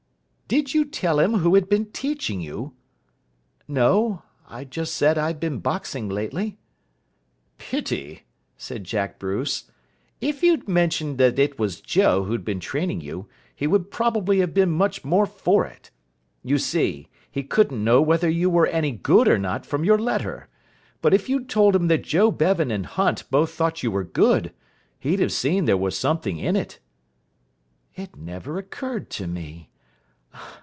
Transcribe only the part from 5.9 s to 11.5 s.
lately." "Pity," said Jack Bruce. "If you'd mentioned that